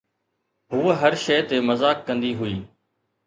[0.71, 2.57] هوءَ هر شيءِ تي مذاق ڪندي هئي